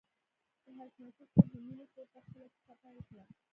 د 0.63 0.65
حشمتي 0.77 1.23
خور 1.33 1.45
د 1.53 1.55
مينې 1.65 1.85
خور 1.91 2.07
ته 2.13 2.19
خپله 2.25 2.47
کيسه 2.55 2.73
پيل 2.81 2.97
کړه. 3.07 3.23